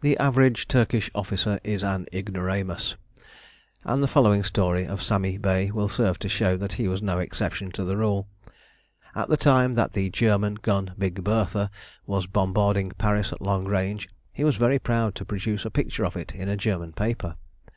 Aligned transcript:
The 0.00 0.18
average 0.18 0.66
Turkish 0.66 1.08
officer 1.14 1.60
is 1.62 1.84
an 1.84 2.06
ignoramus, 2.12 2.96
and 3.84 4.02
the 4.02 4.08
following 4.08 4.42
story 4.42 4.84
of 4.88 5.00
Sami 5.00 5.38
Bey 5.38 5.70
will 5.70 5.88
serve 5.88 6.18
to 6.18 6.28
show 6.28 6.56
that 6.56 6.72
he 6.72 6.88
was 6.88 7.00
no 7.00 7.20
exception 7.20 7.70
to 7.78 7.84
the 7.84 7.96
rule. 7.96 8.26
At 9.14 9.28
the 9.28 9.36
time 9.36 9.74
that 9.74 9.92
the 9.92 10.10
German 10.10 10.54
gun 10.56 10.94
"Big 10.98 11.22
Bertha" 11.22 11.70
was 12.06 12.26
bombarding 12.26 12.90
Paris 12.98 13.32
at 13.32 13.40
long 13.40 13.66
range, 13.66 14.08
he 14.32 14.42
was 14.42 14.56
very 14.56 14.80
proud 14.80 15.14
to 15.14 15.24
produce 15.24 15.64
a 15.64 15.70
picture 15.70 16.04
of 16.04 16.16
it 16.16 16.34
in 16.34 16.48
a 16.48 16.56
German 16.56 16.92
paper. 16.92 17.36